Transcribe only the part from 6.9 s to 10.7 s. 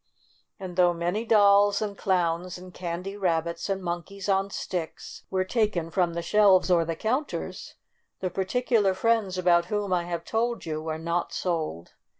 counters, the particular friends about whom I have told